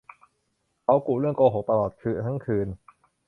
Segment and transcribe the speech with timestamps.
[0.83, 1.91] เขากุเรื่องโกหกตลอด
[2.25, 2.67] ทั้งคืน